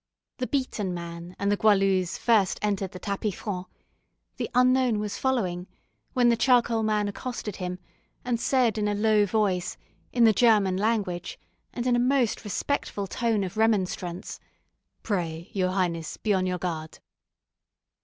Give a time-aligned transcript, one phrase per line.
[0.39, 3.67] The beaten man and the Goualeuse first entered the tapis franc;
[4.37, 5.67] the unknown was following,
[6.13, 7.77] when the charcoal man accosted him,
[8.25, 9.77] and said, in a low voice,
[10.11, 11.39] in the German language,
[11.71, 14.39] and in a most respectful tone of remonstrance,
[15.03, 16.97] "Pray, your highness, be on your guard."